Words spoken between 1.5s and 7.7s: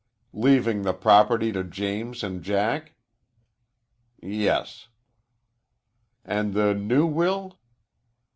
to James and Jack?" "Yes." "And the new will?"